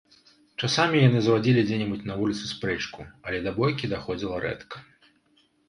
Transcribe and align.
Часамі 0.67 1.01
яны 1.07 1.19
завадзілі 1.25 1.65
дзе-небудзь 1.67 2.09
на 2.09 2.17
вуліцы 2.23 2.43
спрэчку, 2.53 2.99
але 3.29 3.45
да 3.47 3.55
бойкі 3.61 3.93
даходзіла 3.95 4.43
рэдка. 4.51 4.85